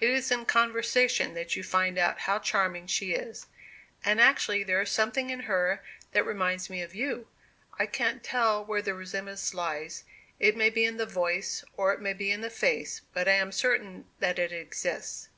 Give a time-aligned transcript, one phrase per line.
[0.00, 3.48] It is in conversation that you find out how charming she is.
[4.04, 7.26] And actually there is something in her that reminds me of you!
[7.76, 10.04] I can't tell where the resemblance lies
[10.38, 13.32] it may be in the voice, or it may be in the face, but I
[13.32, 15.28] am certain that it exists."